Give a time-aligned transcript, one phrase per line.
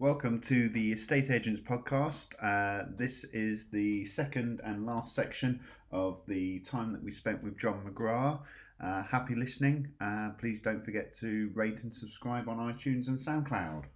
[0.00, 2.28] Welcome to the Estate Agents podcast.
[2.40, 5.58] Uh, this is the second and last section
[5.90, 8.38] of the time that we spent with John McGrath.
[8.80, 9.88] Uh, happy listening.
[10.00, 13.86] Uh, please don't forget to rate and subscribe on iTunes and SoundCloud.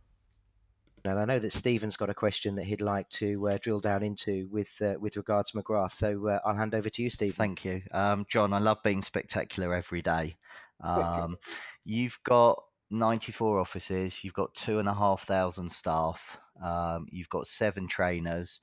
[1.05, 4.03] And I know that Stephen's got a question that he'd like to uh, drill down
[4.03, 5.93] into with uh, with regards to McGrath.
[5.93, 7.37] So uh, I'll hand over to you, Stephen.
[7.37, 8.53] Thank you, um, John.
[8.53, 10.37] I love being spectacular every day.
[10.84, 11.37] Um,
[11.84, 12.61] you've got
[12.93, 14.22] 94 offices.
[14.22, 16.38] You've got two and a half thousand staff.
[16.62, 18.60] Um, you've got seven trainers.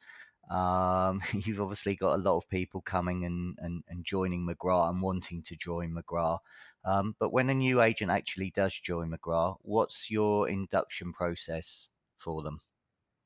[0.49, 5.01] Um, you've obviously got a lot of people coming and, and, and joining McGrath and
[5.01, 6.39] wanting to join McGrath.
[6.85, 11.89] Um, but when a new agent actually does join McGrath, what's your induction process?
[12.19, 12.61] for them?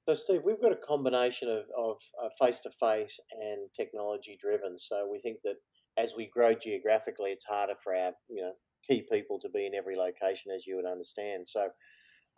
[0.08, 1.98] So, Steve, we've got a combination of
[2.40, 4.78] face to face and technology driven.
[4.78, 5.56] So, we think that
[5.98, 8.54] as we grow geographically, it's harder for our you know
[8.88, 11.48] key people to be in every location, as you would understand.
[11.48, 11.70] So,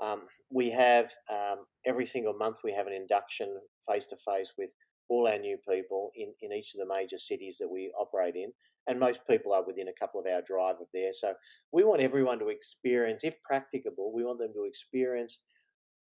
[0.04, 3.56] um, we have um, every single month we have an induction
[3.88, 4.72] face to face with
[5.10, 8.52] all our new people in, in each of the major cities that we operate in.
[8.88, 11.14] And most people are within a couple of hour drive of there.
[11.14, 11.34] So
[11.72, 15.42] we want everyone to experience, if practicable, we want them to experience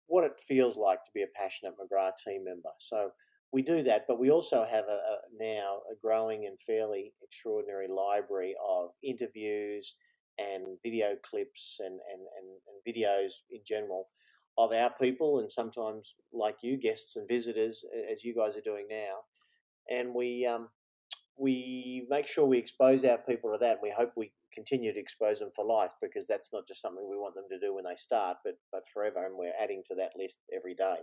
[0.06, 2.70] what it feels like to be a passionate McGrath team member.
[2.78, 3.10] So
[3.52, 7.88] we do that, but we also have a, a, now a growing and fairly extraordinary
[7.88, 9.94] library of interviews
[10.38, 14.08] and video clips and, and, and, and videos in general
[14.56, 18.86] of our people and sometimes like you guests and visitors as you guys are doing
[18.88, 19.16] now
[19.90, 20.68] and we um,
[21.36, 25.00] we make sure we expose our people to that and we hope we continue to
[25.00, 27.84] expose them for life because that's not just something we want them to do when
[27.84, 30.96] they start, but but forever, and we're adding to that list every day.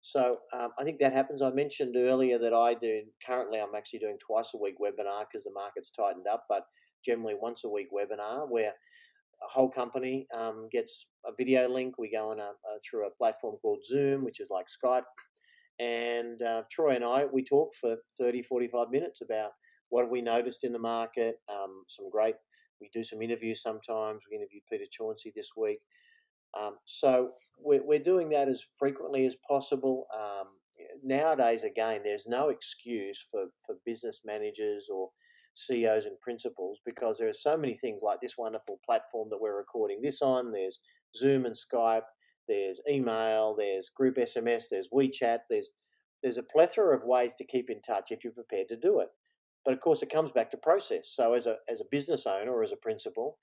[0.00, 1.42] So um, I think that happens.
[1.42, 3.60] I mentioned earlier that I do currently.
[3.60, 6.66] I'm actually doing twice a week webinar because the market's tightened up, but
[7.04, 11.98] generally once a week webinar where a whole company um, gets a video link.
[11.98, 15.02] We go on a, a, through a platform called Zoom, which is like Skype,
[15.80, 19.50] and uh, Troy and I we talk for 30, 45 minutes about
[19.88, 22.36] what we noticed in the market, um, some great
[22.82, 24.22] we do some interviews sometimes.
[24.28, 25.78] We interviewed Peter Chauncey this week.
[26.60, 30.06] Um, so we're, we're doing that as frequently as possible.
[30.14, 30.48] Um,
[31.02, 35.10] nowadays, again, there's no excuse for, for business managers or
[35.54, 39.56] CEOs and principals because there are so many things like this wonderful platform that we're
[39.56, 40.50] recording this on.
[40.52, 40.80] There's
[41.16, 42.02] Zoom and Skype.
[42.48, 43.54] There's email.
[43.56, 44.64] There's group SMS.
[44.70, 45.40] There's WeChat.
[45.50, 45.70] There's
[46.22, 49.08] there's a plethora of ways to keep in touch if you're prepared to do it.
[49.64, 51.10] But of course, it comes back to process.
[51.14, 53.38] So as a as a business owner or as a principal,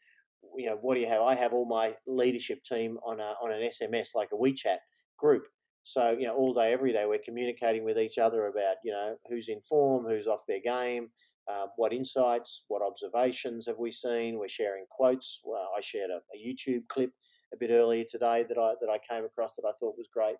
[0.57, 1.21] you know, what do you have?
[1.21, 4.77] I have all my leadership team on a, on an SMS like a WeChat
[5.17, 5.43] group.
[5.83, 9.15] So you know, all day, every day, we're communicating with each other about you know
[9.29, 11.09] who's in form, who's off their game,
[11.49, 14.37] uh, what insights, what observations have we seen.
[14.37, 15.41] We're sharing quotes.
[15.43, 17.11] Well, I shared a, a YouTube clip
[17.53, 20.35] a bit earlier today that I that I came across that I thought was great.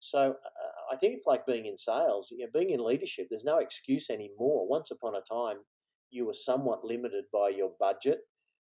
[0.00, 3.26] So uh, I think it's like being in sales, you know, being in leadership.
[3.28, 4.66] There's no excuse anymore.
[4.66, 5.58] Once upon a time,
[6.10, 8.20] you were somewhat limited by your budget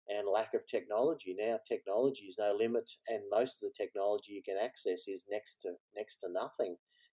[0.08, 1.36] and lack of technology.
[1.38, 5.56] Now technology is no limit, and most of the technology you can access is next
[5.62, 6.76] to next to nothing.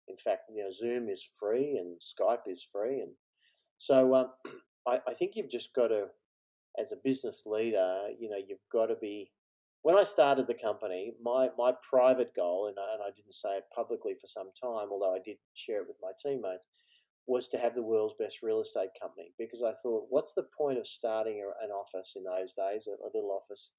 [0.09, 3.13] In fact, you know, Zoom is free and Skype is free, and
[3.83, 4.31] so um,
[4.87, 6.07] I, I think you've just got to,
[6.79, 9.33] as a business leader, you know, you've got to be
[9.83, 13.57] when I started the company, my, my private goal, and I, and I didn't say
[13.57, 16.69] it publicly for some time, although I did share it with my teammates,
[17.27, 20.79] was to have the world's best real estate company because I thought, what's the point
[20.79, 23.73] of starting an office in those days, a, a little office,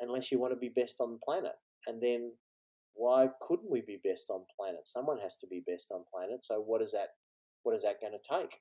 [0.00, 1.56] unless you want to be best on the planet?
[1.86, 2.30] And then
[2.92, 4.86] why couldn't we be best on planet?
[4.86, 6.44] Someone has to be best on planet.
[6.44, 7.08] So what is that?
[7.62, 8.58] What is that going to take?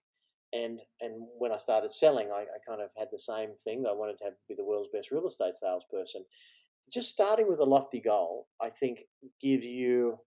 [0.53, 3.89] And and when I started selling, I, I kind of had the same thing that
[3.89, 6.23] I wanted to have, be the world's best real estate salesperson.
[6.91, 9.03] Just starting with a lofty goal, I think,
[9.41, 10.19] gives you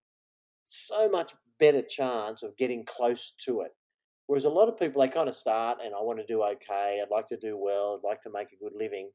[0.64, 3.72] so much better chance of getting close to it.
[4.26, 7.00] Whereas a lot of people, they kind of start and I want to do okay,
[7.00, 9.10] I'd like to do well, I'd like to make a good living.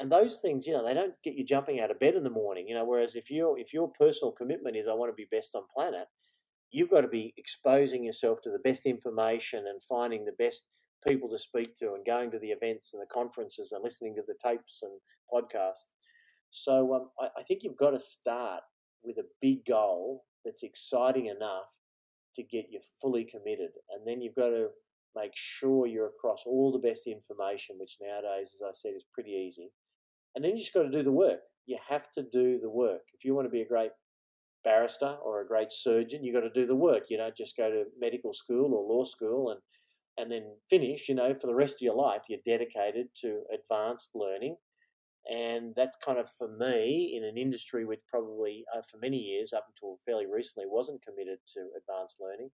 [0.00, 2.30] And those things, you know, they don't get you jumping out of bed in the
[2.30, 5.26] morning, you know, whereas if you if your personal commitment is I want to be
[5.30, 6.06] best on planet,
[6.74, 10.64] you've got to be exposing yourself to the best information and finding the best
[11.06, 14.22] people to speak to and going to the events and the conferences and listening to
[14.26, 14.92] the tapes and
[15.32, 15.94] podcasts.
[16.50, 18.62] So um, I, I think you've got to start
[19.04, 21.70] with a big goal that's exciting enough
[22.34, 23.70] to get you fully committed.
[23.90, 24.66] And then you've got to
[25.14, 29.30] make sure you're across all the best information, which nowadays, as I said, is pretty
[29.30, 29.70] easy.
[30.34, 31.38] And then you just got to do the work.
[31.66, 33.02] You have to do the work.
[33.14, 33.92] If you want to be a great
[34.64, 37.04] barrister or a great surgeon, you've got to do the work.
[37.10, 39.60] You don't just go to medical school or law school and
[40.18, 41.08] and then finish.
[41.08, 44.56] You know, for the rest of your life, you're dedicated to advanced learning
[45.30, 49.52] And that's kind of for me in an industry which probably uh, for many years,
[49.52, 52.50] up until fairly recently, wasn't committed to advanced learning.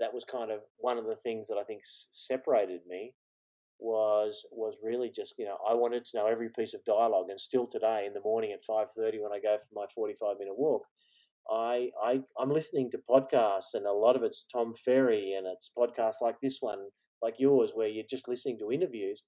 [0.00, 3.14] That was kind of one of the things that I think separated me
[3.78, 7.40] was was really just you know I wanted to know every piece of dialogue, and
[7.40, 10.38] still today in the morning at five thirty when I go for my forty five
[10.38, 10.84] minute walk,
[11.50, 15.70] I, I I'm listening to podcasts, and a lot of it's Tom Ferry, and it's
[15.76, 16.78] podcasts like this one,
[17.22, 19.22] like yours, where you're just listening to interviews,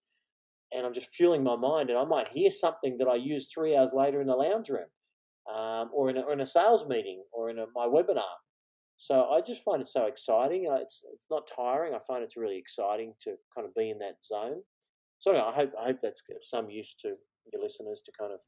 [0.73, 3.77] and I'm just fueling my mind, and I might hear something that I use three
[3.77, 4.89] hours later in the lounge room,
[5.53, 8.35] um, or in a, or in a sales meeting, or in a, my webinar.
[8.97, 10.69] So I just find it so exciting.
[10.71, 11.95] Uh, it's it's not tiring.
[11.95, 14.63] I find it's really exciting to kind of be in that zone.
[15.19, 17.15] So I hope I hope that's some use to
[17.53, 18.41] your listeners to kind of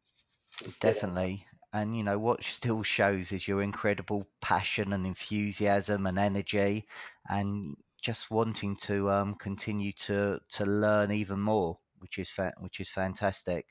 [0.80, 1.44] definitely.
[1.74, 6.86] And you know what still shows is your incredible passion and enthusiasm and energy,
[7.28, 12.78] and just wanting to um, continue to to learn even more, which is fa- which
[12.78, 13.66] is fantastic.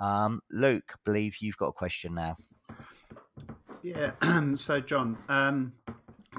[0.00, 2.34] Um, Luke, believe you've got a question now.
[3.82, 4.12] Yeah.
[4.56, 5.74] so, John, um,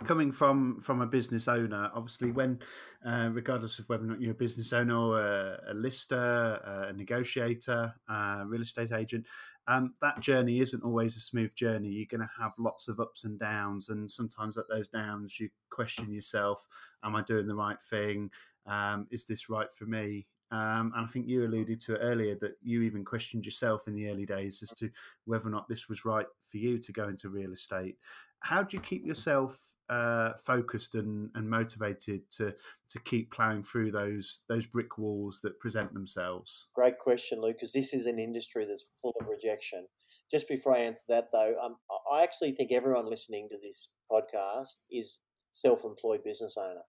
[0.05, 2.59] coming from from a business owner, obviously, when
[3.05, 6.93] uh, regardless of whether or not you're a business owner or a, a lister, a
[6.93, 9.25] negotiator, a real estate agent,
[9.67, 11.89] um, that journey isn't always a smooth journey.
[11.89, 15.49] You're going to have lots of ups and downs, and sometimes at those downs, you
[15.69, 16.67] question yourself:
[17.03, 18.29] Am I doing the right thing?
[18.67, 20.27] Um, is this right for me?
[20.51, 23.95] Um, and I think you alluded to it earlier that you even questioned yourself in
[23.95, 24.89] the early days as to
[25.25, 27.97] whether or not this was right for you to go into real estate.
[28.39, 29.59] How do you keep yourself
[29.89, 32.53] uh, focused and, and motivated to
[32.89, 36.67] to keep ploughing through those those brick walls that present themselves?
[36.73, 39.85] Great question, Luke, because this is an industry that's full of rejection.
[40.31, 41.75] Just before I answer that, though, um,
[42.11, 45.19] I actually think everyone listening to this podcast is
[45.53, 46.81] self-employed business owner.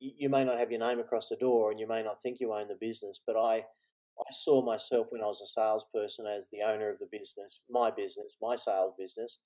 [0.00, 2.38] You, you may not have your name across the door, and you may not think
[2.40, 3.64] you own the business, but I
[4.20, 7.90] I saw myself when I was a salesperson as the owner of the business, my
[7.90, 9.38] business, my sales business,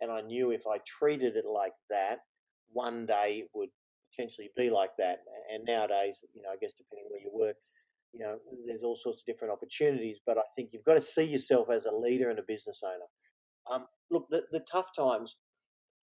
[0.00, 2.20] and I knew if I treated it like that,
[2.72, 3.70] one day it would
[4.10, 5.20] potentially be like that.
[5.52, 7.56] And nowadays, you know, I guess depending where you work,
[8.12, 10.18] you know, there's all sorts of different opportunities.
[10.24, 13.06] But I think you've got to see yourself as a leader and a business owner.
[13.70, 15.36] Um, look, the, the tough times.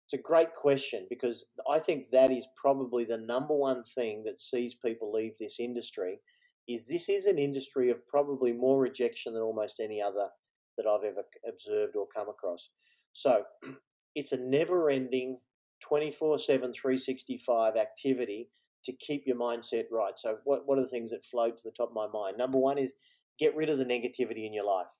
[0.05, 4.39] It's a great question because I think that is probably the number one thing that
[4.39, 6.19] sees people leave this industry.
[6.67, 10.29] Is this is an industry of probably more rejection than almost any other
[10.77, 12.69] that I've ever observed or come across.
[13.13, 13.43] So
[14.15, 15.39] it's a never-ending
[15.87, 18.49] 24 7, 365 activity
[18.83, 20.17] to keep your mindset right.
[20.17, 22.37] So, what, what are the things that float to the top of my mind?
[22.37, 22.93] Number one is
[23.39, 24.91] get rid of the negativity in your life.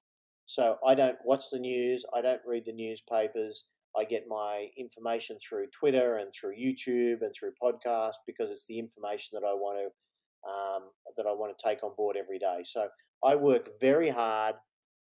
[0.45, 3.65] So, I don't watch the news, I don't read the newspapers.
[3.97, 8.77] I get my information through Twitter and through YouTube and through podcasts because it's the
[8.77, 12.61] information that I want to um, that I want to take on board every day.
[12.63, 12.87] So
[13.23, 14.55] I work very hard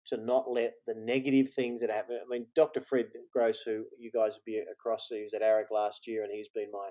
[0.08, 2.20] to not let the negative things that happen.
[2.22, 2.82] I mean, Dr.
[2.82, 6.32] Fred Grosse, who you guys will be across, he was at AREC last year, and
[6.34, 6.90] he's been my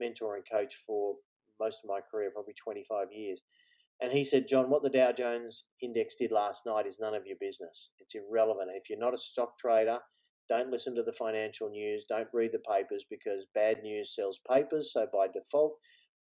[0.00, 1.16] mentor and coach for
[1.60, 3.42] most of my career, probably 25 years.
[4.00, 7.26] And he said, John, what the Dow Jones index did last night is none of
[7.26, 7.90] your business.
[7.98, 8.70] It's irrelevant.
[8.74, 9.98] If you're not a stock trader,
[10.48, 14.92] don't listen to the financial news, don't read the papers because bad news sells papers.
[14.92, 15.76] So by default,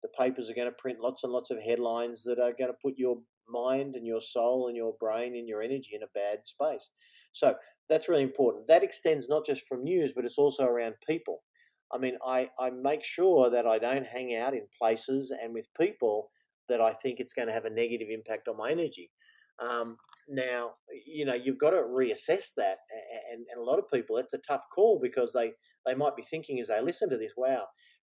[0.02, 2.78] the papers are going to print lots and lots of headlines that are going to
[2.82, 6.46] put your mind and your soul and your brain and your energy in a bad
[6.46, 6.90] space.
[7.32, 7.54] So
[7.88, 8.66] that's really important.
[8.66, 11.42] That extends not just from news, but it's also around people.
[11.92, 15.68] I mean, I, I make sure that I don't hang out in places and with
[15.78, 16.30] people
[16.68, 19.10] that I think it's going to have a negative impact on my energy.
[19.60, 19.96] Um,
[20.28, 20.70] now,
[21.06, 22.78] you know, you've got to reassess that.
[23.30, 25.52] And, and a lot of people, it's a tough call because they,
[25.84, 27.64] they might be thinking as they listen to this, wow,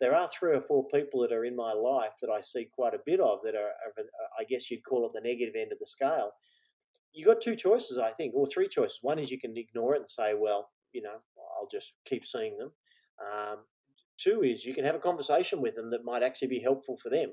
[0.02, 2.94] there are three or four people that are in my life that I see quite
[2.94, 4.06] a bit of that are, are,
[4.40, 6.32] I guess you'd call it the negative end of the scale.
[7.14, 9.00] You got two choices, I think, or three choices.
[9.02, 11.18] One is you can ignore it and say, well, you know,
[11.60, 12.72] I'll just keep seeing them.
[13.22, 13.58] Um,
[14.20, 17.10] two is you can have a conversation with them that might actually be helpful for
[17.10, 17.32] them.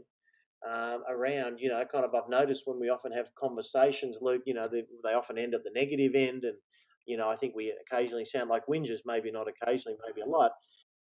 [0.70, 4.52] Um, around, you know, kind of, I've noticed when we often have conversations, Luke, you
[4.52, 6.44] know, they, they often end at the negative end.
[6.44, 6.56] And,
[7.06, 10.52] you know, I think we occasionally sound like whingers, maybe not occasionally, maybe a lot.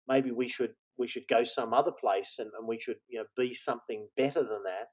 [0.08, 3.24] Maybe we should we should go some other place and, and we should you know
[3.36, 4.88] be something better than that.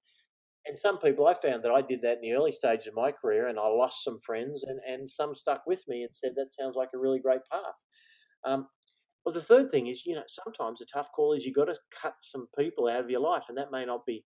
[0.65, 3.11] And some people i found that i did that in the early stages of my
[3.11, 6.53] career and i lost some friends and, and some stuck with me and said that
[6.53, 7.85] sounds like a really great path.
[8.45, 8.67] Um,
[9.25, 11.77] well the third thing is you know sometimes a tough call is you've got to
[12.01, 14.25] cut some people out of your life and that may not be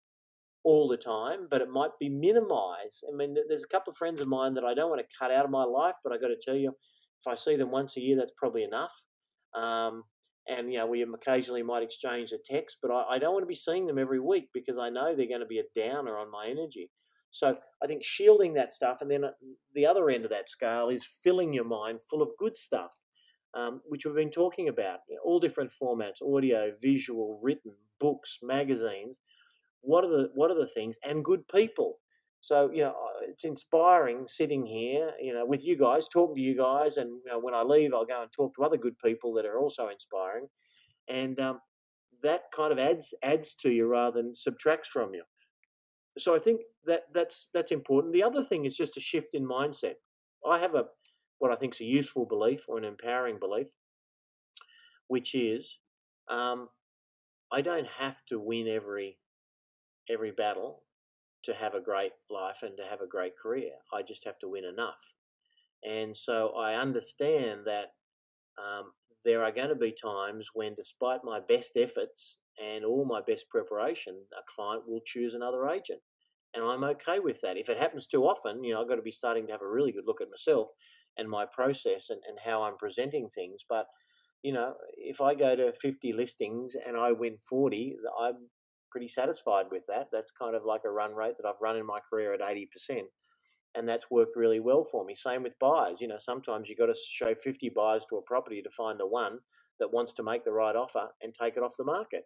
[0.63, 3.03] all the time but it might be minimized.
[3.11, 5.31] I mean there's a couple of friends of mine that i don't want to cut
[5.31, 7.95] out of my life but i got to tell you if i see them once
[7.97, 9.07] a year that's probably enough.
[9.53, 10.03] Um,
[10.47, 13.47] and you know we occasionally might exchange a text, but I, I, don't want to
[13.47, 16.31] be seeing them every week because I know they're going to be a downer on
[16.31, 16.89] my energy.
[17.31, 19.31] So I think shielding that stuff, and then uh,
[19.73, 22.91] the other end of that scale is filling your mind full of good stuff,
[23.55, 28.39] um, which we've been talking about, you know, all different formats: audio, visual, written, books,
[28.43, 29.19] magazines.
[29.81, 31.99] What are the what are the things and good people?
[32.43, 36.41] So you know, uh, it's inspiring sitting here, you know, with you guys, talking to
[36.41, 38.97] you guys, and you know, when I leave, I'll go and talk to other good
[38.99, 40.49] people that are also inspiring,
[41.07, 41.61] and um,
[42.21, 45.23] that kind of adds adds to you rather than subtracts from you.
[46.17, 48.11] So I think that that's that's important.
[48.11, 49.93] The other thing is just a shift in mindset.
[50.45, 50.83] I have a
[51.39, 53.67] what I think is a useful belief or an empowering belief,
[55.07, 55.79] which is
[56.27, 56.67] um,
[57.53, 59.17] I don't have to win every
[60.09, 60.83] every battle
[61.43, 63.71] to have a great life and to have a great career.
[63.93, 65.13] I just have to win enough.
[65.83, 67.87] And so I understand that
[68.57, 68.91] um,
[69.25, 73.49] there are going to be times when, despite my best efforts and all my best
[73.49, 75.99] preparation, a client will choose another agent.
[76.53, 77.57] And I'm okay with that.
[77.57, 79.69] If it happens too often, you know, I've got to be starting to have a
[79.69, 80.67] really good look at myself
[81.17, 83.61] and my process and, and how I'm presenting things.
[83.67, 83.87] But,
[84.43, 88.49] you know, if I go to 50 listings and I win 40, I'm
[88.93, 90.09] pretty satisfied with that.
[90.11, 92.67] That's kind of like a run rate that I've run in my career at 80%.
[93.75, 95.15] And that's worked really well for me.
[95.15, 95.99] Same with buyers.
[95.99, 99.07] You know, sometimes you've got to show 50 buyers to a property to find the
[99.07, 99.39] one
[99.79, 102.25] that wants to make the right offer and take it off the market.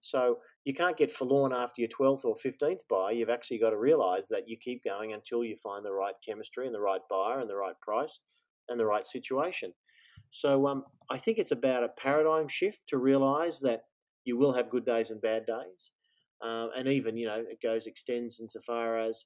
[0.00, 3.12] So you can't get forlorn after your 12th or 15th buyer.
[3.12, 6.66] You've actually got to realize that you keep going until you find the right chemistry
[6.66, 8.20] and the right buyer and the right price
[8.68, 9.72] and the right situation.
[10.30, 13.82] So um, I think it's about a paradigm shift to realize that
[14.28, 15.92] you will have good days and bad days.
[16.44, 19.24] Uh, and even, you know, it goes, extends insofar as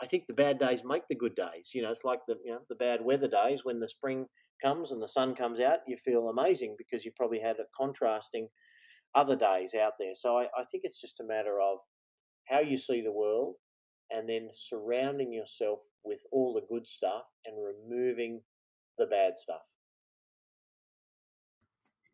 [0.00, 1.72] I think the bad days make the good days.
[1.74, 4.26] You know, it's like the, you know, the bad weather days when the spring
[4.62, 8.48] comes and the sun comes out, you feel amazing because you probably had a contrasting
[9.14, 10.14] other days out there.
[10.14, 11.78] So I, I think it's just a matter of
[12.48, 13.56] how you see the world
[14.10, 18.40] and then surrounding yourself with all the good stuff and removing
[18.98, 19.62] the bad stuff.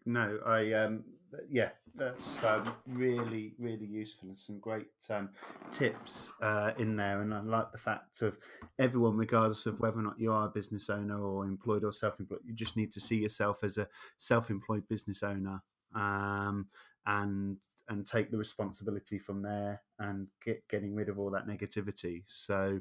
[0.06, 1.04] No, I um,
[1.48, 5.30] yeah, that's um, really really useful and some great um,
[5.70, 7.22] tips uh, in there.
[7.22, 8.38] And I like the fact of
[8.78, 12.40] everyone, regardless of whether or not you are a business owner or employed or self-employed,
[12.44, 15.60] you just need to see yourself as a self-employed business owner
[15.94, 16.66] um,
[17.06, 17.58] and
[17.88, 22.22] and take the responsibility from there and get getting rid of all that negativity.
[22.26, 22.80] So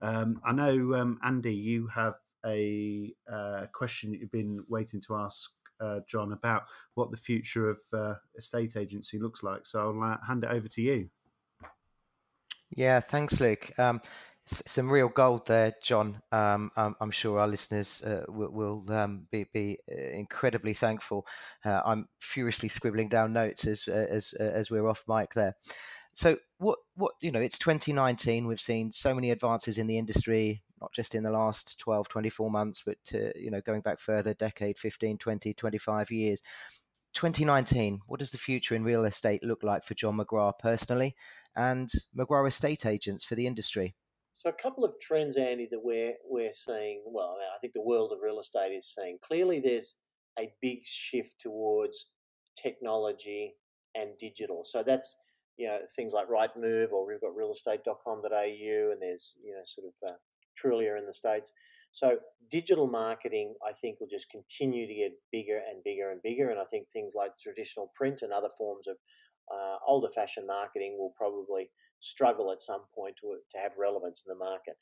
[0.00, 2.14] um, I know um, Andy, you have
[2.46, 5.50] a uh, question that you've been waiting to ask
[5.80, 9.66] uh, John about what the future of uh, estate agency looks like.
[9.66, 11.08] So I'll uh, hand it over to you.
[12.70, 13.70] Yeah, thanks, Luke.
[13.78, 14.00] Um,
[14.50, 16.20] some real gold there, John.
[16.32, 21.26] Um, I'm, I'm, sure our listeners uh, will, will um, be, be, uh, incredibly thankful.
[21.64, 25.54] Uh, I'm furiously scribbling down notes as as as we're off mic there.
[26.14, 28.46] So what what you know, it's 2019.
[28.46, 32.50] We've seen so many advances in the industry, not just in the last 12, 24
[32.50, 32.98] months, but
[33.36, 36.42] you know, going back further, decade, 15, 20, 25 years.
[37.14, 41.16] 2019, what does the future in real estate look like for John McGrath personally
[41.56, 43.94] and McGrath estate agents for the industry?
[44.36, 47.02] So a couple of trends, Andy, that we're we're seeing.
[47.06, 49.58] Well, I think the world of real estate is seeing clearly.
[49.58, 49.96] There's
[50.38, 52.06] a big shift towards
[52.56, 53.56] technology
[53.96, 54.62] and digital.
[54.62, 55.16] So that's
[55.56, 60.10] you know things like Rightmove, or we've got realestate.com.au, and there's you know sort of
[60.10, 60.16] uh,
[60.62, 61.52] Trulia in the states.
[61.92, 62.18] So
[62.50, 66.50] digital marketing, I think, will just continue to get bigger and bigger and bigger.
[66.50, 68.96] And I think things like traditional print and other forms of
[69.52, 74.32] uh, older fashioned marketing will probably struggle at some point to, to have relevance in
[74.32, 74.74] the market.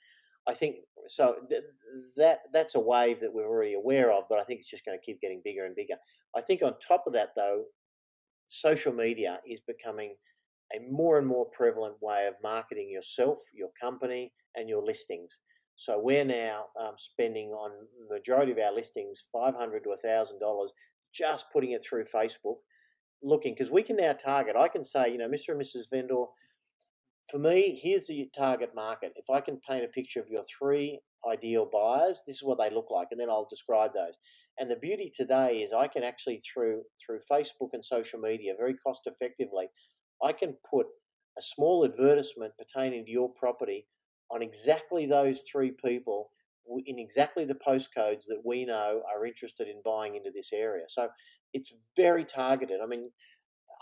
[0.49, 0.77] I think
[1.09, 1.37] so.
[1.49, 1.63] Th-
[2.17, 4.99] that that's a wave that we're already aware of, but I think it's just going
[4.99, 5.95] to keep getting bigger and bigger.
[6.37, 7.65] I think on top of that, though,
[8.47, 10.15] social media is becoming
[10.75, 15.41] a more and more prevalent way of marketing yourself, your company, and your listings.
[15.77, 17.71] So we're now um, spending on
[18.11, 20.73] majority of our listings five hundred to thousand dollars
[21.13, 22.57] just putting it through Facebook,
[23.23, 24.57] looking because we can now target.
[24.57, 25.51] I can say, you know, Mr.
[25.51, 25.91] and Mrs.
[25.91, 26.25] Vendor,
[27.31, 29.13] for me, here's the target market.
[29.17, 32.75] If I can paint a picture of your three ideal buyers, this is what they
[32.75, 34.15] look like, and then I'll describe those.
[34.59, 38.75] And the beauty today is I can actually through through Facebook and social media very
[38.75, 39.67] cost effectively,
[40.25, 40.87] I can put
[41.39, 43.87] a small advertisement pertaining to your property
[44.31, 46.31] on exactly those three people
[46.87, 50.85] in exactly the postcodes that we know are interested in buying into this area.
[50.89, 51.09] So
[51.53, 52.81] it's very targeted.
[52.83, 53.11] I mean,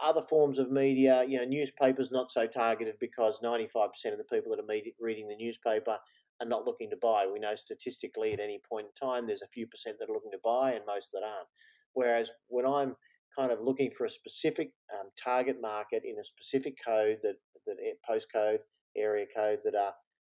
[0.03, 4.51] other forms of media, you know, newspapers not so targeted because 95% of the people
[4.51, 5.99] that are reading the newspaper
[6.41, 7.27] are not looking to buy.
[7.33, 10.33] We know statistically at any point in time there's a few percent that are looking
[10.33, 11.49] to buy and most that aren't.
[11.95, 12.97] Whereas when I'm
[13.39, 17.37] kind of looking for a specific um, target market in a specific code that
[17.67, 17.77] that
[18.09, 18.59] postcode
[18.97, 19.95] area code that are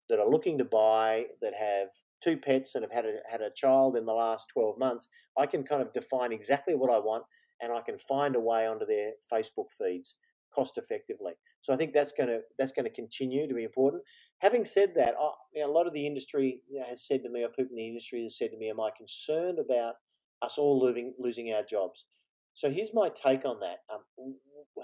[0.08, 1.88] that are looking to buy that have
[2.22, 5.08] two pets and have had a, had a child in the last 12 months,
[5.38, 7.24] I can kind of define exactly what I want
[7.60, 10.16] and I can find a way onto their Facebook feeds
[10.54, 11.32] cost effectively.
[11.60, 14.02] So I think that's going to that's going to continue to be important.
[14.40, 17.42] Having said that, I, you know, a lot of the industry has said to me,
[17.42, 19.94] or people in the industry has said to me, "Am I concerned about
[20.42, 22.06] us all losing losing our jobs?"
[22.54, 23.80] So here's my take on that.
[23.92, 24.34] Um,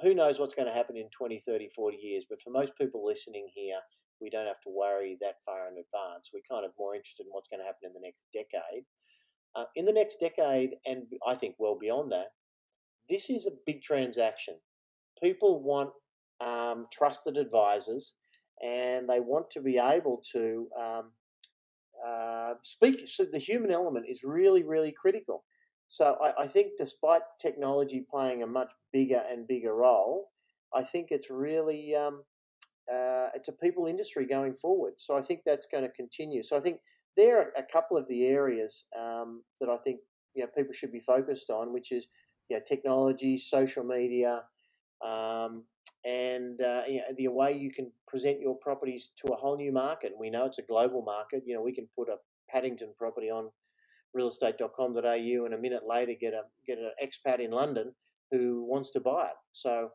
[0.03, 2.27] who knows what's going to happen in 20, 30, 40 years?
[2.29, 3.79] But for most people listening here,
[4.23, 6.31] we don't have to worry that far in advance.
[6.33, 8.85] We're kind of more interested in what's going to happen in the next decade.
[9.55, 12.29] Uh, in the next decade, and I think well beyond that,
[13.09, 14.55] this is a big transaction.
[15.23, 15.91] People want
[16.41, 18.15] um, trusted advisors
[18.63, 21.11] and they want to be able to um,
[22.07, 23.07] uh, speak.
[23.07, 25.45] So the human element is really, really critical.
[25.89, 30.31] So I, I, think despite technology playing a much bigger and bigger role,
[30.75, 32.23] I think it's really um,
[32.91, 34.95] uh, it's a people industry going forward.
[34.97, 36.43] So I think that's going to continue.
[36.43, 36.79] So I think
[37.17, 40.01] there are a couple of the areas um, that I think
[40.35, 42.07] you know, people should be focused on, which is
[42.49, 44.43] you know, technology, social media,
[45.05, 45.65] um,
[46.05, 49.73] and uh, you know, the way you can present your properties to a whole new
[49.73, 50.13] market.
[50.19, 51.43] We know it's a global market.
[51.47, 52.17] You know, we can put a
[52.51, 53.51] Paddington property on
[54.17, 57.93] realestate.com.au and a minute later get a get an expat in London
[58.31, 59.37] who wants to buy it.
[59.53, 59.91] So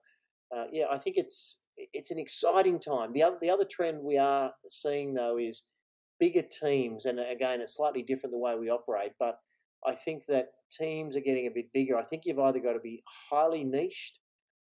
[0.55, 3.13] uh, yeah, I think it's it's an exciting time.
[3.13, 5.63] The other the other trend we are seeing though is
[6.19, 9.37] bigger teams, and again, it's slightly different the way we operate, but
[9.85, 11.97] I think that teams are getting a bit bigger.
[11.97, 14.19] I think you've either got to be highly niched,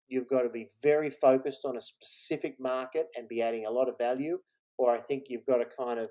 [0.08, 3.90] you've got to be very focused on a specific market and be adding a lot
[3.90, 4.40] of value,
[4.78, 6.10] or I think you've got to kind of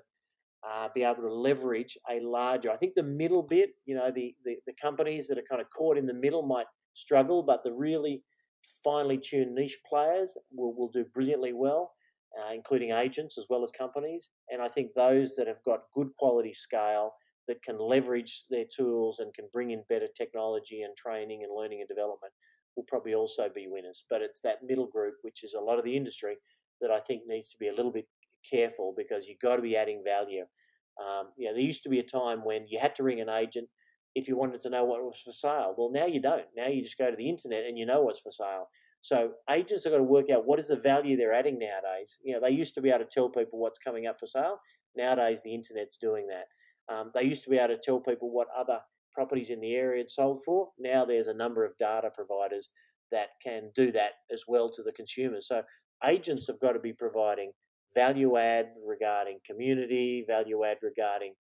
[0.67, 2.71] uh, be able to leverage a larger.
[2.71, 5.67] I think the middle bit, you know, the, the the companies that are kind of
[5.75, 8.23] caught in the middle might struggle, but the really
[8.83, 11.93] finely tuned niche players will, will do brilliantly well,
[12.39, 14.31] uh, including agents as well as companies.
[14.49, 17.13] And I think those that have got good quality scale
[17.47, 21.81] that can leverage their tools and can bring in better technology and training and learning
[21.81, 22.33] and development
[22.75, 24.05] will probably also be winners.
[24.09, 26.35] But it's that middle group, which is a lot of the industry,
[26.81, 28.07] that I think needs to be a little bit
[28.49, 30.45] careful because you've got to be adding value.
[31.01, 33.29] Um, you know, there used to be a time when you had to ring an
[33.29, 33.67] agent
[34.15, 35.73] if you wanted to know what was for sale.
[35.77, 36.45] Well, now you don't.
[36.55, 38.67] Now you just go to the internet and you know what's for sale.
[39.01, 42.19] So agents are going to work out what is the value they're adding nowadays.
[42.23, 44.59] You know, they used to be able to tell people what's coming up for sale.
[44.95, 46.45] Nowadays, the internet's doing that.
[46.93, 48.79] Um, they used to be able to tell people what other
[49.13, 50.69] properties in the area had sold for.
[50.79, 52.69] Now there's a number of data providers
[53.11, 55.41] that can do that as well to the consumer.
[55.41, 55.63] So
[56.05, 57.51] agents have got to be providing
[57.93, 61.33] value add regarding community, value add regarding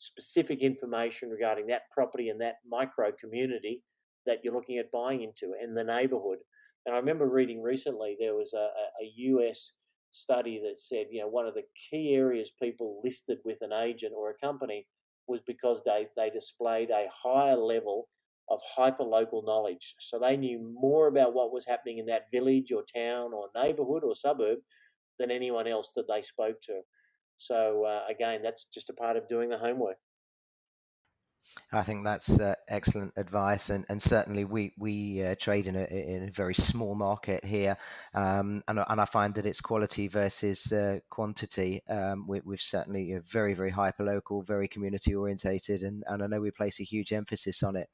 [0.00, 3.82] specific information regarding that property and that micro community
[4.24, 6.38] that you're looking at buying into and the neighborhood.
[6.86, 8.68] And I remember reading recently there was a,
[9.02, 9.72] a US
[10.10, 14.14] study that said, you know, one of the key areas people listed with an agent
[14.16, 14.86] or a company
[15.26, 18.08] was because they, they displayed a higher level
[18.48, 19.94] of hyper local knowledge.
[20.00, 24.02] So they knew more about what was happening in that village or town or neighborhood
[24.02, 24.58] or suburb
[25.18, 26.80] than anyone else that they spoke to.
[27.40, 29.96] So uh, again, that's just a part of doing the homework.
[31.72, 35.84] I think that's uh, excellent advice, and, and certainly we we uh, trade in a,
[35.84, 37.78] in a very small market here,
[38.14, 41.82] um, and and I find that it's quality versus uh, quantity.
[41.88, 46.40] Um, we, have certainly very very hyper local, very community orientated, and, and I know
[46.42, 47.88] we place a huge emphasis on it.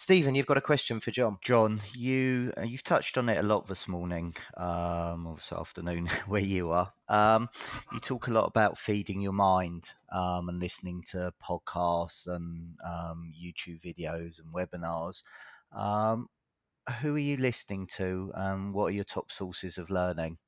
[0.00, 1.36] Stephen, you've got a question for John.
[1.42, 6.06] John, you uh, you've touched on it a lot this morning, um, or this afternoon,
[6.26, 6.90] where you are.
[7.06, 7.50] Um,
[7.92, 13.34] you talk a lot about feeding your mind um, and listening to podcasts and um,
[13.38, 15.22] YouTube videos and webinars.
[16.86, 20.38] Um, who are you listening to, and what are your top sources of learning?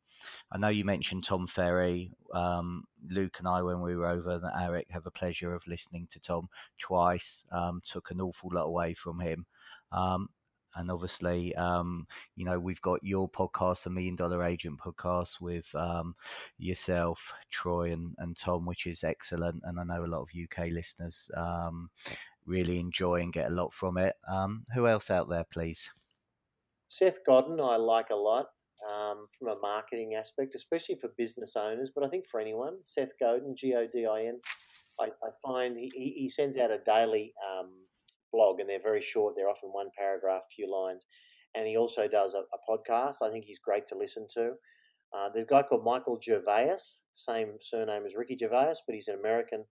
[0.51, 2.13] I know you mentioned Tom Ferry.
[2.33, 6.07] Um, Luke and I, when we were over, and AREC have a pleasure of listening
[6.11, 7.45] to Tom twice.
[7.53, 9.47] Um, took an awful lot away from him.
[9.91, 10.29] Um,
[10.75, 15.75] and obviously, um, you know, we've got your podcast, the Million Dollar Agent podcast, with
[15.75, 16.15] um,
[16.57, 19.63] yourself, Troy, and, and Tom, which is excellent.
[19.65, 21.91] And I know a lot of UK listeners um,
[22.47, 24.15] really enjoy and get a lot from it.
[24.27, 25.91] Um, who else out there, please?
[26.93, 28.49] Seth Godin, I like a lot
[28.87, 32.77] um, from a marketing aspect, especially for business owners, but I think for anyone.
[32.83, 34.39] Seth Godin, G O D I N.
[35.01, 37.71] I, I find he, he sends out a daily um,
[38.31, 39.33] blog, and they're very short.
[39.35, 41.07] They're often one paragraph, few lines.
[41.55, 43.23] And he also does a, a podcast.
[43.23, 44.51] I think he's great to listen to.
[45.17, 46.77] Uh, there's a guy called Michael Gervais,
[47.13, 49.65] same surname as Ricky Gervais, but he's an American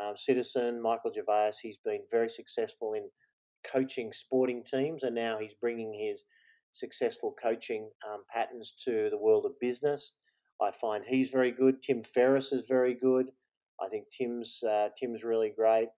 [0.00, 0.80] uh, citizen.
[0.80, 3.08] Michael Gervais, he's been very successful in
[3.66, 6.22] coaching sporting teams, and now he's bringing his
[6.72, 10.16] successful coaching um, patterns to the world of business.
[10.60, 11.82] I find he's very good.
[11.82, 13.30] Tim Ferriss is very good.
[13.82, 15.88] I think Tim's uh, Tim's really great.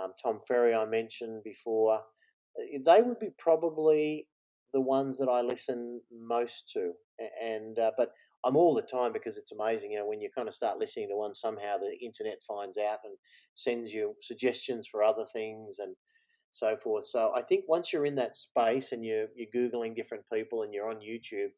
[0.00, 1.94] Um, Tom Ferry I mentioned before.
[1.94, 4.28] Uh, they would be probably
[4.72, 6.92] the ones that I listen most to.
[7.42, 8.10] And uh, but
[8.44, 9.92] I'm all the time because it's amazing.
[9.92, 12.98] You know, when you kind of start listening to one, somehow the internet finds out
[13.04, 13.16] and
[13.54, 15.94] sends you suggestions for other things and
[16.54, 17.04] so forth.
[17.06, 20.72] So I think once you're in that space and you're you're googling different people and
[20.72, 21.50] you're on YouTube,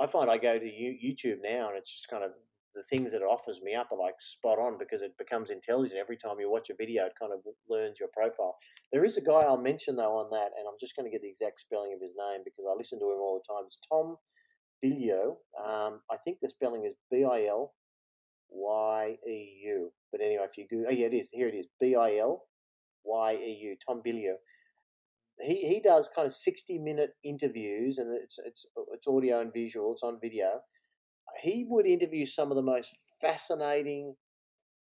[0.00, 2.32] I find I go to YouTube now and it's just kind of
[2.74, 6.00] the things that it offers me up are like spot on because it becomes intelligent
[6.00, 7.04] every time you watch a video.
[7.04, 8.56] It kind of learns your profile.
[8.92, 11.22] There is a guy I'll mention though on that, and I'm just going to get
[11.22, 13.64] the exact spelling of his name because I listen to him all the time.
[13.66, 14.16] It's Tom
[14.82, 15.36] Bilyeu.
[15.64, 17.74] Um, I think the spelling is B I L
[18.50, 19.92] Y E U.
[20.10, 21.30] But anyway, if you go, oh yeah, it is.
[21.30, 21.68] Here it is.
[21.80, 22.42] B I L
[23.04, 23.76] Y E U.
[23.86, 24.34] Tom Bilyeu.
[25.40, 29.92] He he does kind of sixty minute interviews, and it's it's it's audio and visual.
[29.92, 30.60] It's on video.
[31.42, 34.14] He would interview some of the most fascinating,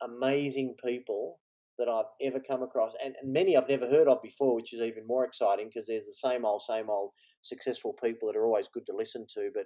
[0.01, 1.39] amazing people
[1.77, 4.81] that I've ever come across, and, and many I've never heard of before, which is
[4.81, 7.11] even more exciting because they're the same old, same old
[7.43, 9.65] successful people that are always good to listen to, but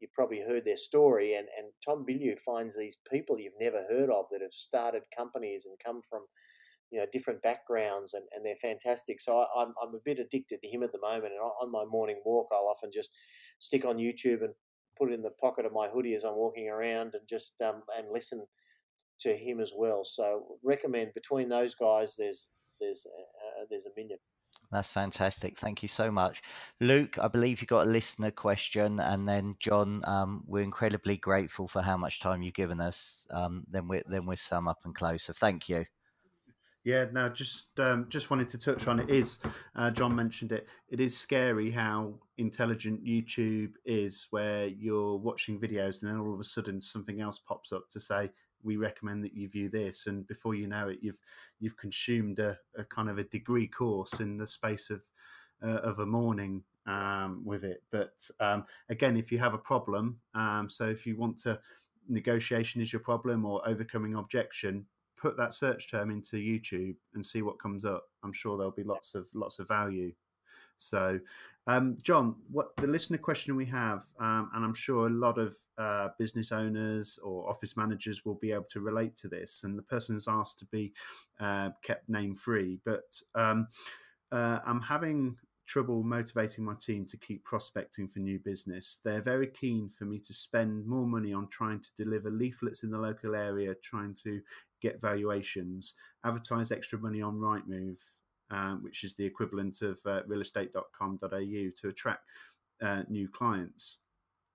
[0.00, 1.34] you've probably heard their story.
[1.34, 5.66] And, and Tom Bilyeu finds these people you've never heard of that have started companies
[5.66, 6.22] and come from
[6.92, 10.18] you know different backgrounds and, and they're fantastic so I, am I'm, I'm a bit
[10.18, 13.10] addicted to him at the moment and on my morning walk i'll often just
[13.58, 14.54] stick on youtube and
[14.98, 17.82] put it in the pocket of my hoodie as i'm walking around and just um,
[17.96, 18.44] and listen
[19.20, 22.50] to him as well so recommend between those guys there's
[22.80, 24.18] there's uh, there's a million
[24.70, 25.58] that's fantastic.
[25.58, 26.40] Thank you so much.
[26.80, 29.00] Luke, I believe you got a listener question.
[29.00, 33.26] And then, John, um, we're incredibly grateful for how much time you've given us.
[33.30, 35.24] Um, then, we're, then we sum up and close.
[35.24, 35.84] So, thank you.
[36.84, 39.08] Yeah, now just um, just wanted to touch on it.
[39.08, 39.38] Is
[39.76, 40.66] uh, John mentioned it?
[40.88, 46.40] It is scary how intelligent YouTube is, where you're watching videos and then all of
[46.40, 48.30] a sudden something else pops up to say
[48.64, 51.20] we recommend that you view this, and before you know it, you've
[51.60, 55.02] you've consumed a, a kind of a degree course in the space of
[55.62, 57.84] uh, of a morning um, with it.
[57.92, 61.60] But um, again, if you have a problem, um, so if you want to
[62.08, 64.84] negotiation is your problem or overcoming objection,
[65.22, 68.04] put that search term into YouTube and see what comes up.
[68.24, 70.12] I'm sure there'll be lots of lots of value.
[70.76, 71.20] So,
[71.68, 75.56] um, John, what the listener question we have, um, and I'm sure a lot of
[75.78, 79.62] uh, business owners or office managers will be able to relate to this.
[79.62, 80.92] And the person's asked to be
[81.38, 83.04] uh, kept name free, but
[83.36, 83.68] um,
[84.32, 85.36] uh, I'm having
[85.72, 89.00] trouble motivating my team to keep prospecting for new business.
[89.02, 92.90] They're very keen for me to spend more money on trying to deliver leaflets in
[92.90, 94.42] the local area, trying to
[94.82, 95.94] get valuations,
[96.26, 98.02] advertise extra money on Rightmove,
[98.50, 102.24] um, which is the equivalent of uh, realestate.com.au to attract
[102.82, 104.00] uh, new clients.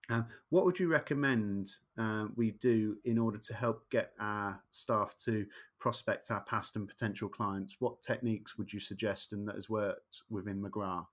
[0.09, 5.15] Um, what would you recommend uh, we do in order to help get our staff
[5.25, 5.45] to
[5.79, 7.75] prospect our past and potential clients?
[7.79, 11.05] What techniques would you suggest and that has worked within McGrath?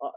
[0.00, 0.10] Uh,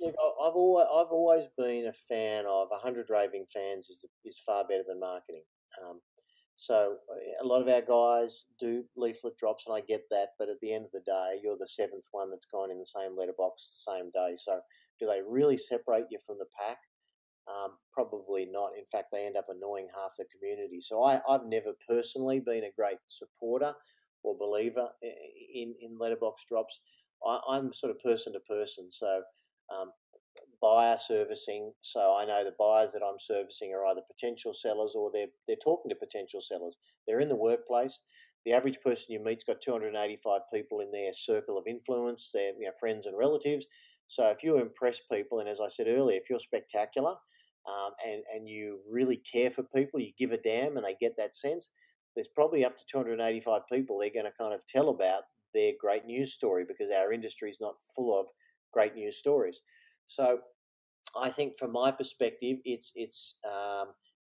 [0.00, 4.64] look, I've always, I've always been a fan of 100 raving fans is, is far
[4.66, 5.44] better than marketing.
[5.84, 6.00] Um,
[6.56, 6.96] so
[7.40, 10.30] a lot of our guys do leaflet drops, and I get that.
[10.40, 12.86] But at the end of the day, you're the seventh one that's gone in the
[12.86, 14.34] same letterbox the same day.
[14.36, 14.58] So
[14.98, 16.78] do they really separate you from the pack?
[17.48, 18.72] Um, probably not.
[18.76, 20.80] In fact, they end up annoying half the community.
[20.80, 23.72] So I, have never personally been a great supporter
[24.22, 26.80] or believer in, in letterbox drops.
[27.26, 28.90] I, am sort of person to person.
[28.90, 29.22] So
[29.74, 29.92] um,
[30.60, 31.72] buyer servicing.
[31.80, 35.56] So I know the buyers that I'm servicing are either potential sellers or they're they're
[35.56, 36.76] talking to potential sellers.
[37.06, 38.00] They're in the workplace.
[38.44, 42.66] The average person you meet's got 285 people in their circle of influence, their you
[42.66, 43.66] know, friends and relatives.
[44.06, 47.14] So if you impress people, and as I said earlier, if you're spectacular
[47.68, 51.16] um, and and you really care for people, you give a damn, and they get
[51.16, 51.70] that sense.
[52.14, 55.22] There's probably up to 285 people they're going to kind of tell about
[55.54, 58.28] their great news story because our industry is not full of
[58.72, 59.60] great news stories.
[60.06, 60.40] So
[61.20, 63.88] I think from my perspective, it's it's um,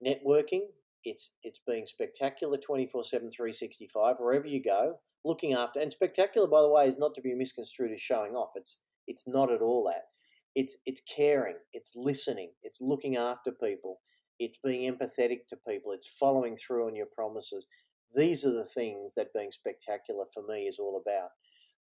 [0.04, 0.62] networking.
[1.04, 6.60] It's it's being spectacular 24 7 365 wherever you go looking after and spectacular by
[6.60, 9.84] the way is not to be misconstrued as showing off it's it's not at all
[9.84, 10.06] that
[10.54, 13.98] it's it's caring it's listening it's looking after people
[14.38, 17.66] it's being empathetic to people it's following through on your promises.
[18.14, 21.30] These are the things that being spectacular for me is all about.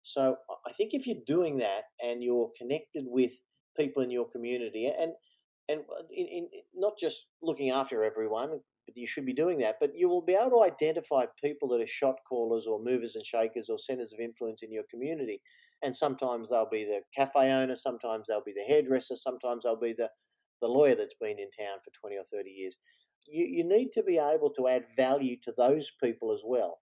[0.03, 3.31] So i think if you're doing that and you're connected with
[3.75, 5.11] people in your community and
[5.69, 8.59] and uh, in, in, not just looking after everyone
[8.95, 11.87] you should be doing that but you will be able to identify people that are
[11.87, 15.41] shot callers or movers and shakers or centers of influence in your community
[15.83, 19.93] and sometimes they'll be the cafe owner sometimes they'll be the hairdresser sometimes they'll be
[19.97, 20.09] the
[20.61, 22.77] the lawyer that's been in town for 20 or 30 years
[23.27, 26.79] you, you need to be able to add value to those people as well.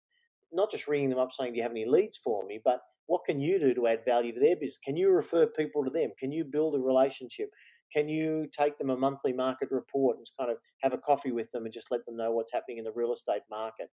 [0.51, 2.59] Not just ringing them up saying, Do you have any leads for me?
[2.63, 4.77] But what can you do to add value to their business?
[4.83, 6.11] Can you refer people to them?
[6.17, 7.49] Can you build a relationship?
[7.93, 11.51] Can you take them a monthly market report and kind of have a coffee with
[11.51, 13.89] them and just let them know what's happening in the real estate market?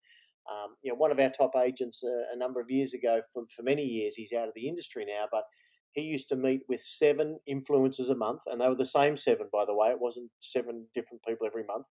[0.51, 3.45] Um, you know, one of our top agents uh, a number of years ago, for,
[3.55, 5.45] for many years, he's out of the industry now, but
[5.93, 9.49] he used to meet with seven influencers a month, and they were the same seven,
[9.53, 9.89] by the way.
[9.91, 11.87] It wasn't seven different people every month.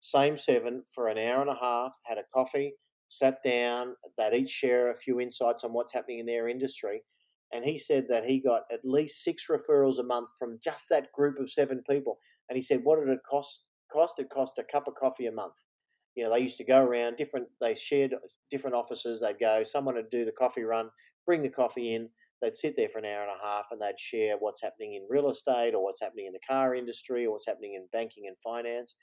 [0.00, 2.74] Same seven for an hour and a half, had a coffee,
[3.08, 7.02] sat down, they'd each share a few insights on what's happening in their industry.
[7.52, 11.12] And he said that he got at least six referrals a month from just that
[11.12, 12.18] group of seven people.
[12.48, 13.64] And he said, what did it cost?
[13.92, 15.54] Cost it cost a cup of coffee a month.
[16.14, 17.48] You know, they used to go around different.
[17.60, 18.14] They shared
[18.50, 19.20] different offices.
[19.20, 19.62] They'd go.
[19.62, 20.90] Someone would do the coffee run,
[21.26, 22.08] bring the coffee in.
[22.42, 25.06] They'd sit there for an hour and a half, and they'd share what's happening in
[25.08, 28.38] real estate, or what's happening in the car industry, or what's happening in banking and
[28.38, 28.94] finance.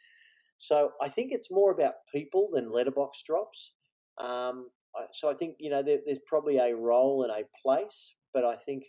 [0.57, 3.73] So I think it's more about people than letterbox drops.
[4.19, 4.69] Um,
[5.13, 8.55] so I think you know there, there's probably a role and a place, but I
[8.55, 8.83] think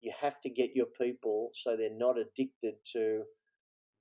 [0.00, 3.22] you have to get your people so they're not addicted to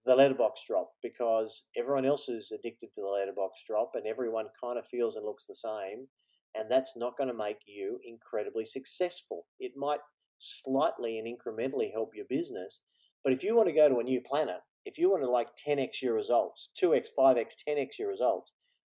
[0.08, 4.80] the letterbox drop because everyone else is addicted to the letterbox drop and everyone kind
[4.80, 6.08] of feels and looks the same
[6.56, 9.46] and that's not going to make you incredibly successful.
[9.60, 10.00] It might
[10.40, 12.80] slightly and incrementally help your business
[13.24, 15.50] but if you want to go to a new planet if you want to like
[15.68, 18.54] 10x your results 2x 5x 10x your results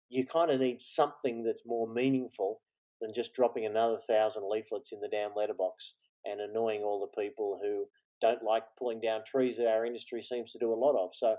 [0.08, 2.60] you kind of need something that's more meaningful
[3.00, 5.94] than just dropping another thousand leaflets in the damn letterbox
[6.24, 7.86] and annoying all the people who
[8.20, 11.10] don't like pulling down trees that our industry seems to do a lot of.
[11.14, 11.36] So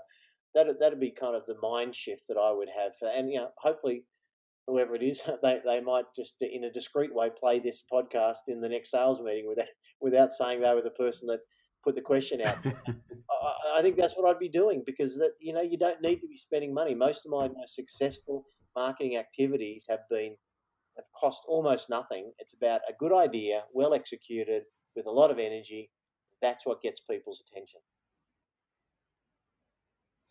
[0.54, 2.92] that that'd be kind of the mind shift that I would have.
[3.14, 4.04] And you know, hopefully,
[4.66, 8.60] whoever it is, they, they might just in a discreet way play this podcast in
[8.60, 9.68] the next sales meeting without
[10.00, 11.40] without saying they were the person that
[11.84, 12.58] put the question out.
[12.66, 16.20] I, I think that's what I'd be doing because that you know you don't need
[16.20, 16.94] to be spending money.
[16.94, 18.44] Most of my most successful
[18.76, 20.36] marketing activities have been
[20.96, 22.32] have cost almost nothing.
[22.38, 24.64] It's about a good idea, well executed,
[24.96, 25.90] with a lot of energy.
[26.40, 27.80] That's what gets people's attention.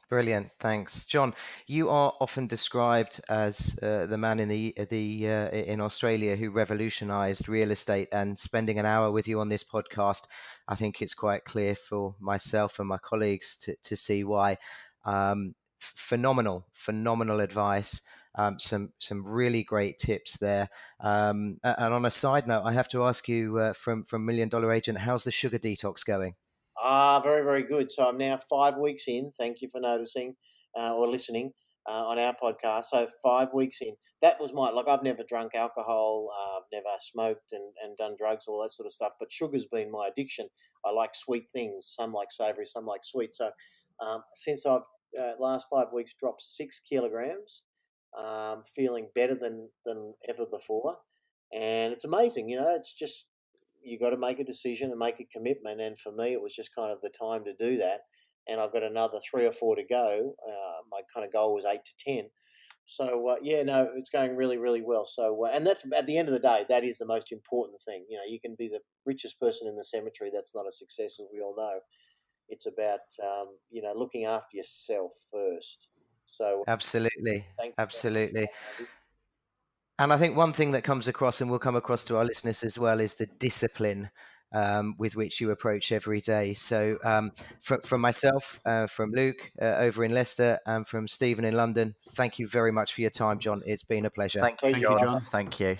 [0.10, 1.36] Brilliant, thanks, John.
[1.68, 6.50] You are often described as uh, the man in the the uh, in Australia who
[6.50, 8.08] revolutionised real estate.
[8.12, 10.28] And spending an hour with you on this podcast,
[10.68, 14.58] I think it's quite clear for myself and my colleagues to to see why.
[15.06, 18.02] Um, phenomenal, phenomenal advice.
[18.36, 20.70] Um, some some really great tips there.
[21.00, 24.50] Um, and on a side note, I have to ask you uh, from from Million
[24.50, 26.36] Dollar Agent, how's the sugar detox going?
[26.82, 27.92] Ah, very very good.
[27.92, 29.32] So I'm now five weeks in.
[29.38, 30.36] Thank you for noticing
[30.78, 31.52] uh, or listening
[31.90, 32.86] uh, on our podcast.
[32.86, 33.96] So five weeks in.
[34.22, 34.88] That was my like.
[34.88, 36.30] I've never drunk alcohol.
[36.38, 39.14] Uh, I've never smoked and, and done drugs, all that sort of stuff.
[39.20, 40.48] But sugar's been my addiction.
[40.86, 41.94] I like sweet things.
[41.98, 43.34] Some like savoury, some like sweet.
[43.34, 43.50] So
[44.06, 44.84] um, since I've
[45.20, 47.64] uh, last five weeks dropped six kilograms
[48.18, 50.98] um, feeling better than than ever before,
[51.54, 52.50] and it's amazing.
[52.50, 53.26] You know, it's just
[53.84, 55.82] you got to make a decision and make a commitment.
[55.82, 58.02] And for me, it was just kind of the time to do that.
[58.48, 60.34] And I've got another three or four to go.
[60.48, 62.30] Uh, my kind of goal was eight to ten.
[62.86, 65.06] So uh, yeah, no, it's going really, really well.
[65.06, 67.80] So uh, and that's at the end of the day, that is the most important
[67.86, 68.06] thing.
[68.10, 70.32] You know, you can be the richest person in the cemetery.
[70.34, 71.80] That's not a success, as we all know.
[72.50, 75.90] It's about um, you know looking after yourself first.
[76.26, 77.46] So absolutely,
[77.78, 78.48] absolutely.
[80.00, 82.64] And I think one thing that comes across, and will come across to our listeners
[82.64, 84.10] as well, is the discipline
[84.54, 86.54] um, with which you approach every day.
[86.54, 87.32] So, um,
[87.62, 91.96] from, from myself, uh, from Luke uh, over in Leicester, and from Stephen in London,
[92.12, 93.62] thank you very much for your time, John.
[93.66, 94.40] It's been a pleasure.
[94.40, 95.00] Thank you, John.
[95.00, 95.22] John.
[95.22, 95.78] Thank you.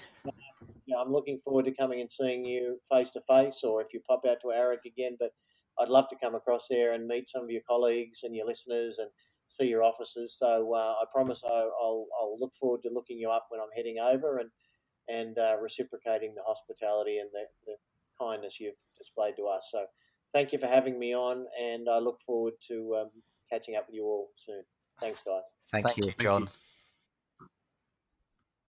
[0.86, 4.02] Yeah, I'm looking forward to coming and seeing you face to face, or if you
[4.08, 5.18] pop out to AREC again.
[5.20, 5.32] But
[5.80, 9.00] I'd love to come across there and meet some of your colleagues and your listeners
[9.00, 9.10] and
[9.48, 10.38] see your offices.
[10.38, 13.76] So uh, I promise I'll, I'll, I'll, look forward to looking you up when I'm
[13.76, 14.50] heading over and
[15.08, 17.74] and uh, reciprocating the hospitality and the, the,
[18.22, 19.70] kindness you've displayed to us.
[19.72, 19.86] So
[20.34, 23.10] thank you for having me on, and I look forward to um,
[23.50, 24.62] catching up with you all soon.
[25.00, 25.44] Thanks, guys.
[25.72, 26.06] Thank, thank you.
[26.08, 26.50] you, John.